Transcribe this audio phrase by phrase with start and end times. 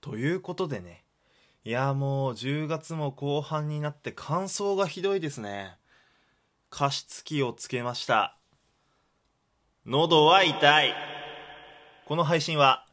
[0.00, 1.04] ということでね。
[1.64, 5.76] いや、もう10月も後半になって乾燥がひどいですね。
[6.70, 8.38] 加湿器をつけました。
[9.84, 10.94] 喉は痛い。
[12.06, 12.86] この配信は、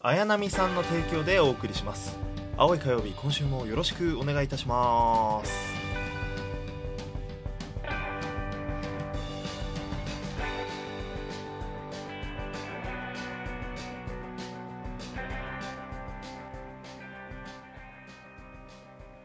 [0.00, 2.18] 綾波さんの提供でお送りします。
[2.56, 5.73] 青い火曜日、今週もよろしくお願いいたします。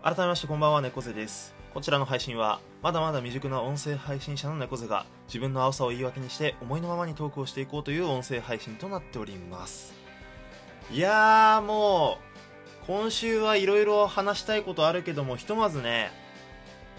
[0.09, 1.54] 改めましてこんばんは猫背です。
[1.72, 9.94] こちらの配信はまだまだ未熟な音声配信者の猫背が自分の青さを言い訳にして思いのままにトークをしていこうという音声配信となっております。
[10.91, 12.17] いやーも
[12.84, 16.09] う今週はいろいろ話したいことあるけどもひとまずね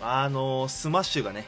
[0.00, 1.46] あのスマッシュがね、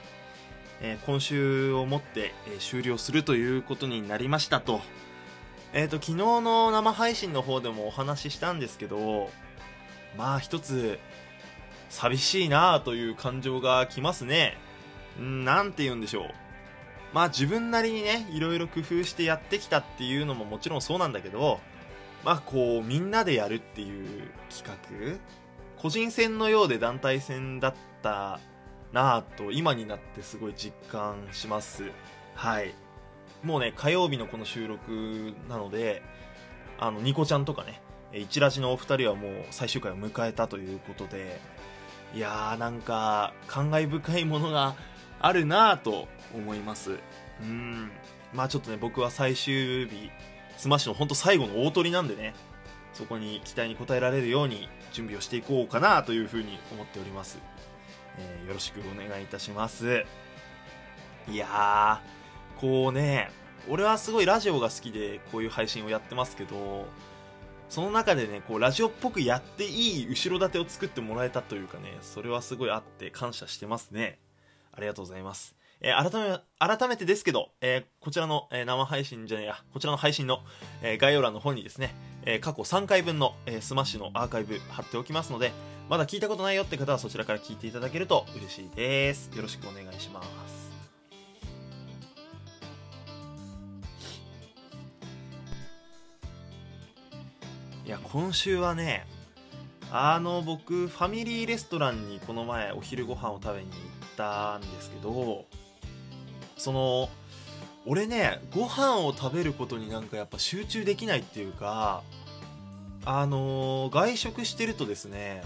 [0.81, 4.81] えー今週をもって、えー終了するということになりましたと。
[5.75, 9.31] えっ、と昨日の生配信の方でもお話ししたんですけど
[10.19, 10.99] まあ一つ
[11.93, 14.57] 寂しいなあという感情がきますね。
[15.19, 16.25] うんなんて言うんでしょう。
[17.13, 21.61] まあ自分なりにね、いろいろ工夫してやってきたっていうのももちろんそうなんだけど、
[22.25, 25.19] まあこうみんなでやるっていう企画
[25.77, 28.41] 個人戦のようで団体戦だった
[28.93, 31.85] なあと今になってすごい実感します。
[32.35, 32.75] はい。
[33.43, 36.03] もうね、火曜日のこの収録なので、
[36.79, 41.41] あの、ニコちゃんとかね、えーラジのお二人はもう最終回を迎えたということで、
[42.15, 44.75] いやーなんか感慨深いものが
[45.21, 46.99] あるなぁと思います。
[47.41, 47.91] うん。
[48.33, 50.11] まあちょっとね僕は最終日
[50.57, 52.35] スマッシュの本当最後の大トリなんでね
[52.93, 57.39] そこに期待に応えられるように準備をしていこうかなというふうに思っております、
[58.19, 60.05] えーよろしくお願いいたします。
[61.29, 63.31] いやーこうね
[63.69, 66.87] 俺はすごいラジオが好きでこういう配信をやってますけど
[67.73, 74.19] その中でね、こう、ラジオっぽくやっていい後ろ盾を作ってもらえたというかね、それはすごいあって感謝してますね。
[74.73, 75.57] ありがとうございます。
[75.81, 76.39] えー改
[76.69, 80.41] め、改めてですけど、えーこちらの、えー生配信じゃねえや、こちらの配信の、
[80.83, 81.95] え概要欄の方にですね、
[82.27, 85.51] え過去3回分の、えスマッシュのアーカイブ貼っておきますので、
[85.89, 89.31] まだ聞いたことないよって方はそちらから聞いていただけると嬉しいです。
[89.35, 90.52] よろしくお願いします。
[98.13, 99.07] 今週はね、
[99.91, 103.79] あの、僕、ファミリーレストランにこの前お昼ご飯を食べに行っ
[104.19, 105.47] たんですけど、
[106.59, 107.09] その、
[107.87, 112.03] 俺ね、ご飯を食べることになんかやっぱ集中できないっていうか、
[113.07, 115.43] あの外食してるとですね、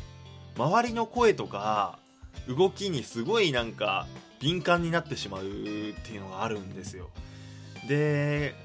[0.57, 2.01] 周りの声とか、
[2.49, 4.09] 動きにすごいなんか
[4.41, 7.11] 敏感になってしまうっていうのがあるんですよ。
[7.87, 8.57] で、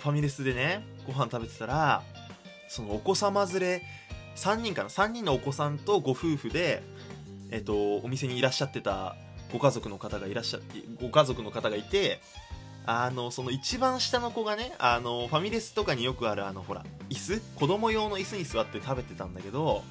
[0.00, 2.02] ファミレスでね、ご飯食べてたら、
[2.70, 3.82] そのお子様連れ
[4.36, 6.84] 3人かな？3人のお子さんとご夫婦で、
[7.50, 9.16] えっと、お店にいらっしゃってた
[9.52, 10.60] ご家族の方がいらっしゃ
[11.02, 12.20] ご家族の方がいて
[12.86, 17.40] あのその一番下の子がねあのファミレスとかによくあるあのほら椅子？
[17.56, 19.82] 子供用の椅子に座って食べてたんだけど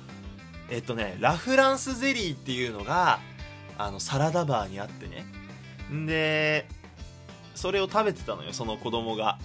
[0.69, 3.19] えっとねラフランスゼリーっていうのが
[3.77, 5.25] あのサラダバーにあってね。
[5.91, 6.65] んで
[7.55, 9.37] それを食べてたのよその子供が。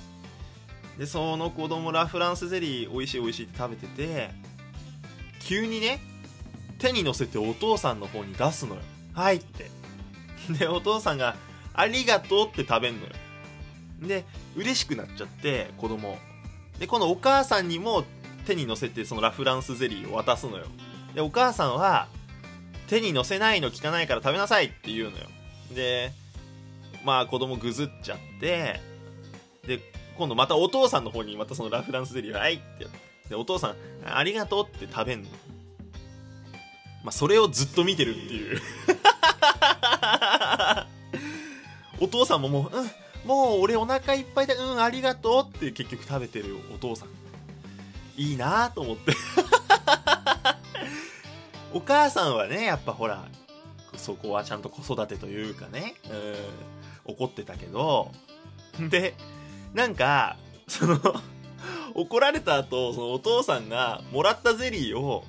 [0.99, 4.31] でその子供ラフランスゼリー美味しい美味しいって食べてて
[5.41, 6.01] 急にね
[6.79, 8.81] 手に乗せてお父さんの方に出すのよ。
[9.13, 9.71] はいって。
[10.59, 11.37] でお父さんが
[11.73, 13.13] ありがとうって食べんのよ。
[14.03, 14.25] で
[14.57, 16.19] 嬉しくなっちゃって子供。
[16.79, 18.05] でこのお母さんにも
[18.47, 20.67] 手に乗せてそのラフランスゼリーを渡すのよ。
[21.15, 22.09] でお母さんは
[22.89, 25.27] 手に乗せないの汚いから食べなさいって言うのよ。
[25.75, 26.13] で
[27.05, 28.81] まあ子供ぐずっちゃって
[29.67, 29.81] で
[30.17, 32.87] 今度またお父さんの方にまたそのラフランスゼリーをはいって。
[33.29, 35.29] でお父さんありがとうって食べんの。
[37.03, 38.61] まあそれをずっと見てるっていう。
[42.01, 42.91] お父さんももううん
[43.25, 44.55] もう俺お腹いっぱいだ。
[44.55, 47.09] うんありがとうって結局食べてるお父さん。
[48.17, 49.13] いいなと思って。
[51.73, 53.25] お母さんはねやっぱほら
[53.97, 55.97] そこはちゃんと子育てというかね
[57.07, 58.13] うん怒ってたけど。
[58.91, 59.15] で
[59.75, 60.37] なんか
[60.69, 60.99] その
[61.95, 65.25] 怒られた後そのお父さんがもらったゼリーを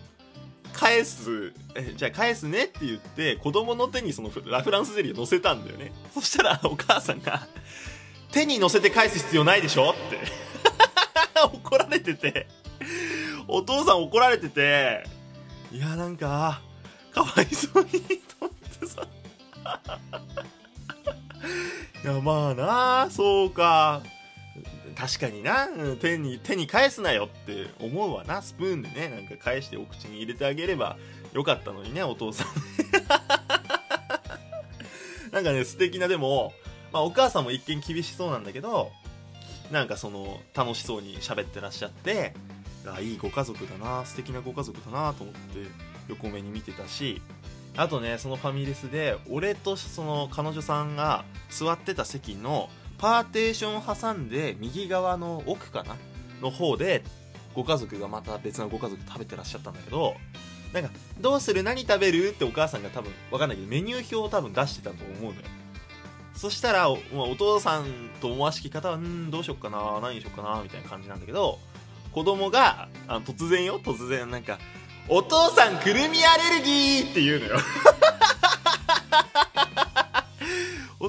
[0.74, 1.54] 返す。
[1.76, 5.94] えじゃあ返すねって言って子供の手にそのラフランスゼリーを乗せたんだよね。
[6.14, 7.48] そしたらお母さんが
[8.32, 10.20] 手に乗せて返す必要ないでしょって。
[11.44, 12.48] 怒られてて。
[13.48, 15.06] お父さん怒られてて。
[15.72, 16.62] いやなんか
[17.12, 17.92] かわいそうに
[18.40, 19.02] と思ってさ。
[22.04, 24.02] いやまあなあそうか。
[24.96, 25.68] 確かにな、
[26.00, 28.42] 手に手に返すなよって思うわな。
[28.42, 30.98] スプーンでねなんか返してお口に入れてあげれば
[31.34, 32.48] よかったのにねお父さん。
[35.32, 36.54] なんかね素敵なでも、
[36.94, 38.92] まあ、お母さんも一見厳しそうなんだけど
[39.70, 42.34] なんかその楽しそうに喋ってらっしゃって
[42.86, 45.42] あいいご家族だな素敵なご家族だなと思って
[46.08, 47.22] 横目に見てたし
[47.76, 55.96] あとねそのファミレスで俺とその彼女さんが座ってた席のパーテーションを挟んで右側の奥かな
[56.42, 57.04] の方で
[57.54, 60.16] ご家族がまた別のご家族食べてらっしゃったんだけど
[60.74, 60.90] なんか
[61.22, 65.48] 「どうする何食べる?」ってお母さんが多分わかんないけどメニュー表を多分出してたと思うのよ
[66.36, 67.86] そしたらおお父さん
[68.20, 71.60] と思わしき方は「んどうしよっかな何にしよっかな」みたいな感じなんだけど
[72.12, 74.60] 子供があの突然よ突然なんか
[75.08, 77.58] 「お父さんくるみアレルギー!」って言うのよ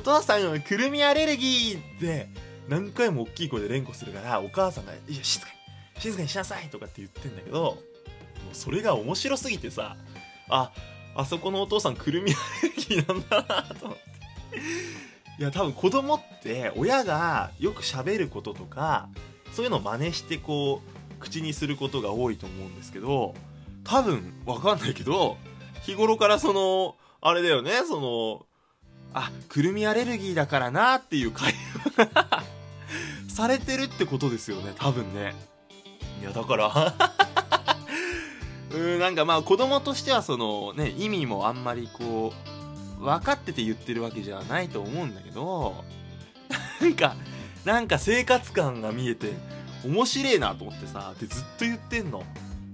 [0.07, 2.29] 父さんくるみアレルギーで
[2.69, 5.51] 何回も大きい声で連呼するからお母さんが「いや静か
[5.97, 9.97] に静かにしなさい」とかって言ってんだけどもうそれが面白すぎてさ
[10.49, 10.71] あ
[11.17, 14.05] あそこのお父さんくるみアレルギーなんだなと思って。
[15.39, 19.11] いや多分子供って親がよく喋ることとか
[19.53, 23.35] そういうのを真似してこう口にすることが多いと思うんですけど
[23.85, 25.37] 多分わかんないけど
[25.83, 28.47] 日頃からそのあれだよねその
[29.19, 31.55] あくるみアレルギーだからなっていう会
[31.97, 32.43] 話が
[33.29, 35.35] されてるってことですよね多分ね。
[36.21, 36.95] いやだから。
[38.73, 42.35] うんなんかまあ子供としてはそのね意味もあんまりこ
[43.01, 45.83] う分かってて言ってるわけじゃないと思うんだけど
[46.83, 47.17] なんか
[47.65, 49.33] なんか生活感が見えて
[49.83, 52.23] 面白いなと思ってさでずっと言ってんの。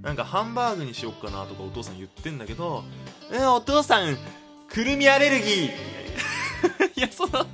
[0.03, 2.83] なんかハンバーグにしよっかなとかお父さん言ってんだけど
[3.31, 4.19] えお父さん
[4.69, 6.12] くるみアレルギーい
[7.03, 7.47] やその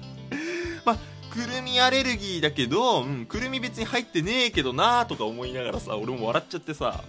[0.85, 0.99] まあ
[1.31, 7.03] くるみアレルギーだけど、うん、くるみ別に入ってねえけどなとか思いながらさ俺も笑っちゃってさ。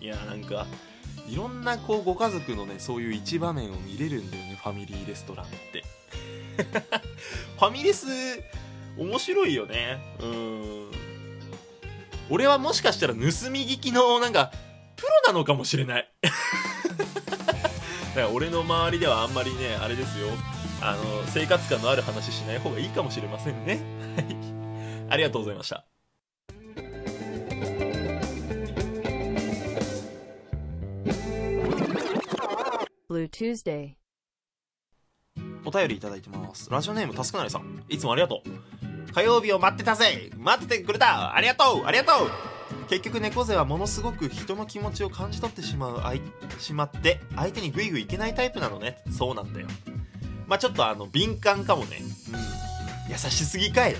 [0.00, 0.66] いやなんか
[1.28, 5.84] いろんなこうご家族のねそういう一場面を見れるんだよねファミリーレストランって。
[7.58, 8.06] ファミレス
[8.96, 9.98] 面白いよね。
[10.20, 10.90] うん。
[12.30, 13.30] 俺はもしかしたら盗み
[13.68, 14.52] 聞きのなんか
[14.96, 16.10] プロなのかもしれない。
[16.22, 16.30] だ
[18.14, 20.28] から俺の周りではあんまりねあれですよ。
[20.80, 23.80] あの生活感のある話しない方がいいかもしれませんね。
[24.16, 24.36] はい。
[25.10, 25.84] ありがとうございました。
[33.08, 33.94] Blue Tuesday.
[35.64, 36.70] お便りいただいてます。
[36.70, 37.84] ラジオネームたすくなりさん。
[37.88, 39.12] いつもありがとう。
[39.12, 40.30] 火曜日を待ってたぜ。
[40.36, 41.34] 待っててくれた。
[41.34, 41.84] ありがとう。
[41.86, 42.30] ありがとう。
[42.88, 46.22] 結局猫背はものすごく人の気持ちを感じ取ってしまうあい
[46.58, 49.02] しまって相手にグイグイいけないタイプなのね。
[49.10, 49.66] そうなんだよ
[50.48, 51.98] まあちょっとあの敏感かもね。
[52.32, 52.38] うん
[53.10, 53.96] 優しすぎかい。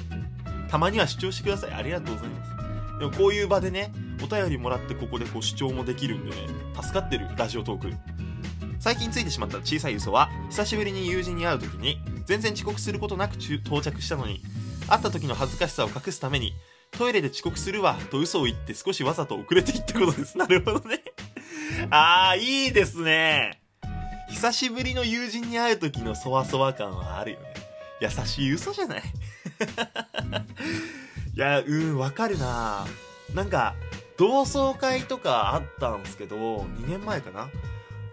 [0.71, 1.73] たまには主張してください。
[1.73, 2.99] ありがとうございます。
[2.99, 3.91] でもこういう場でね
[4.23, 6.37] お便りもらってここでこう主張もできるんでね
[6.79, 7.97] 助かってるラジオトーク。
[8.79, 14.43] 最近ついてしまった小さい嘘は久しぶりに友人に会う時に全然遅刻することなく到着したのに
[14.89, 16.53] 会った時の恥ずかしさを隠すために
[16.93, 20.37] トイレで遅刻するわと嘘を言って少しわざと遅れていったことです。
[20.37, 21.03] なるほどね。
[21.91, 23.63] あーいいですね。
[24.29, 27.55] 久しぶりの友人に会う時のそわそわ感はあるよね。
[28.01, 29.03] 優しい嘘じゃない。
[31.35, 32.87] いやうんわかるな。
[33.35, 33.75] なんか
[34.17, 37.49] 同窓会とかあったんですけど2年前かな。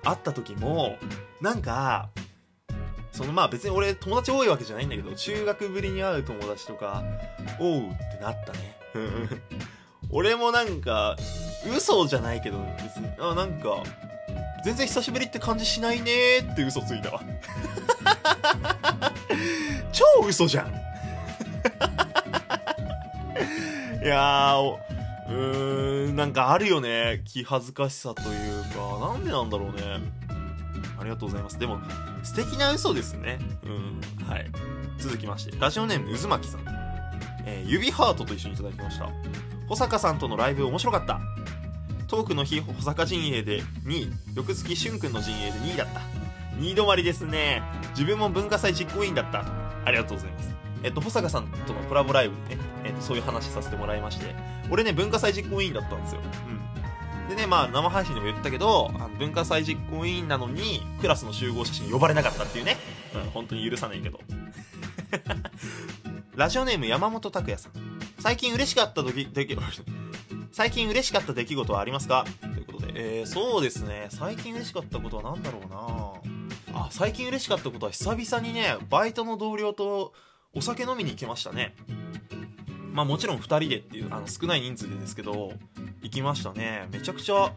[0.04, 0.98] 会った時も
[1.42, 2.10] なんか
[3.12, 7.04] そのまあ別に俺友達多いわけじゃないんだけど中学ぶりに会う友達とか
[7.60, 8.78] おうってなったね。
[8.94, 9.30] うん。
[10.12, 11.16] 俺もなんか
[11.76, 13.08] 嘘じゃないけど別に。
[13.20, 13.84] あなんか
[14.66, 17.22] 全然久しぶりって感じしないねーって嘘ついたわ。
[19.92, 20.74] 超嘘じゃん。
[24.04, 24.80] いやーお
[25.30, 27.22] うーんなんかあるよね。
[27.26, 28.26] 気恥ずかしさとい
[28.60, 29.08] うか。
[29.08, 30.02] なんでなんだろうね。
[31.00, 31.60] ありがとうございます。
[31.60, 31.78] でも
[32.24, 33.38] 素敵な嘘ですね。
[33.66, 34.48] うんはい。
[34.98, 36.62] 続きましてラジオネーム渦巻さん、
[37.46, 39.10] えー指ハートと一緒にいただきました。
[39.68, 41.22] 保坂さんとのライブ面白かった
[42.08, 46.02] トークの日保坂陣営で2位翌月しゅんくんの陣営で2位だった。
[46.60, 47.64] 2位止まりですね。
[47.92, 49.46] 自分も文化祭実行委員だった。
[49.84, 50.50] ありがとうございます。
[50.84, 54.36] えっと保坂さんとのコラボライブでね、えっと、そういう話させてもらいまして。
[54.70, 56.22] 俺ね文化祭実行委員だったんですよ。
[56.48, 57.36] うん。
[57.36, 62.78] でねまあ生配信でも言ったけどあの文化祭実行委員なのにクラスの集合写真呼ばれなかったっていうね、
[63.16, 64.20] うん、本当に許さないけど。
[66.36, 67.72] ラジオネーム山本拓也さん。
[68.20, 69.56] 最近嬉しかった時出来
[70.56, 72.24] 最近嬉しかった出来事はありますか？
[72.40, 74.08] ということで、えー、そうですね。
[74.10, 76.80] 最近嬉しかったことは何だろうな。
[76.80, 80.14] あ最近嬉しかったことは久々にねバイトの同僚と
[80.54, 81.76] お酒飲みに行きましたね。
[82.94, 85.52] まあもちろん2人でっていうあの少ない人数でですけど
[86.02, 86.88] 行きましたね。
[86.90, 87.52] めちゃくちゃ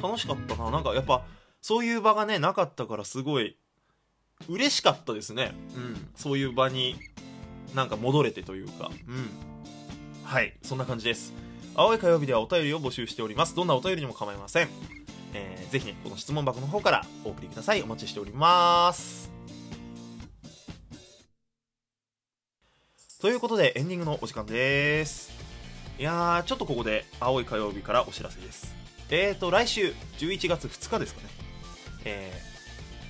[0.00, 0.70] 楽しかったな。
[0.70, 1.24] なんかやっぱ
[1.60, 3.56] そういう場がねなかったからすごい
[4.48, 5.56] 嬉しかったですね。
[5.74, 6.08] うん。
[6.14, 6.94] そういう場に
[7.74, 8.92] なんか戻れてというか。
[9.08, 9.28] うん。
[10.22, 10.56] はい。
[10.62, 11.32] そんな感じです。
[11.76, 13.54] 青い火曜日ではお便りを募集しております。
[13.54, 14.68] どんなお便りにも構いません。
[15.32, 17.82] えー、ぜひねこの質問箱の方からお送りください。
[17.82, 19.30] お待ちしております。
[23.20, 25.32] ということでエンディングのお時間です。
[25.98, 28.72] いやーちょっとここで青い火曜日からお知らせです。
[29.10, 31.28] えーと来週11月2日ですかね。
[32.04, 32.32] え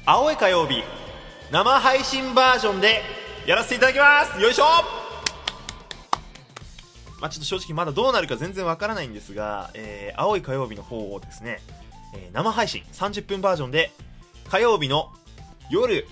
[0.06, 0.83] ー、青い火曜日
[1.50, 3.02] 生配信バージョンで
[3.47, 4.40] やらせていただきます。
[4.40, 5.03] よいしょ
[7.21, 11.61] まあ、ちょっと正直まだどうなるか全然わからないんですが、えー、青い火曜日の方をですね、
[12.14, 13.90] えー、生配信30分バージョンで
[14.49, 15.12] 火曜日の
[15.71, 16.06] 夜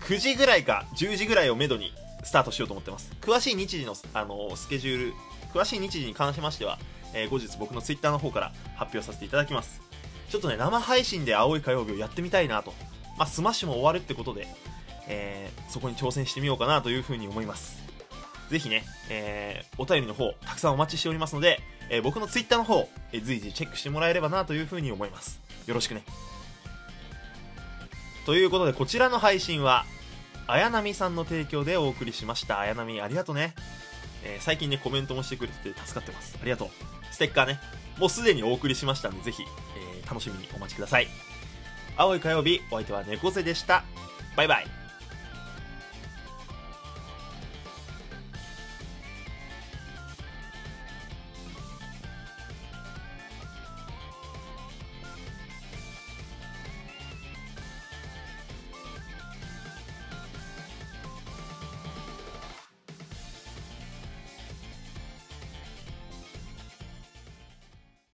[0.00, 1.92] 9時ぐらいか10時ぐらいをめどに
[2.24, 3.10] スタートしようと思ってます。
[3.20, 5.14] 詳しい日時の、あのスケジュール
[5.54, 6.78] 詳しい日時に関しましては、
[7.14, 9.80] えー、後日僕のツイッターの方から発表させていただきます。
[10.28, 12.72] ちょっとね生配信で青い火曜日をやってみたいなと、
[13.18, 14.46] まあ、スマッシュも終わるってことで、
[15.08, 17.79] えー、そこに挑戦してみようかなというふうに思います。
[18.50, 25.40] ぜひね、えー、お便りの方たくさんお待ちしておりますので、えー、僕のツイッターの方、えー、随時チェックしてもらえればなというふうに思います。
[25.66, 26.02] よろしくね。
[28.26, 29.84] ということでこちらの配信は
[30.46, 32.60] 綾波さんの提供でお送りしました。
[32.60, 33.54] 綾波ありがとうね、
[34.24, 36.36] えー、最近ねコメントもしてくれてて助かってます。
[36.40, 36.68] ありがとう。
[37.12, 37.60] ステッカーね。
[37.98, 41.06] もうすでにお送りしましたんでぜひ、えー、楽しみにお待ちください。
[41.96, 43.84] 青い火曜日お相手は猫背でした。
[44.36, 44.79] バイバイ。